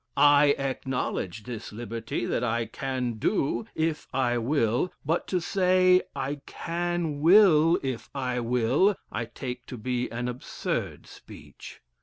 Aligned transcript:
I 0.17 0.55
acknowledge 0.57 1.43
this 1.43 1.71
liberty, 1.71 2.25
that 2.25 2.43
I 2.43 2.65
can 2.65 3.19
do, 3.19 3.65
if 3.75 4.07
I 4.11 4.39
will, 4.39 4.91
but 5.05 5.27
to 5.27 5.39
say, 5.39 6.01
I 6.15 6.41
can 6.47 7.19
will 7.19 7.77
if 7.83 8.09
I 8.15 8.39
will, 8.39 8.95
I 9.11 9.25
take 9.25 9.67
to 9.67 9.77
be 9.77 10.09
an 10.09 10.27
absurd 10.27 11.05
speech." 11.05 11.81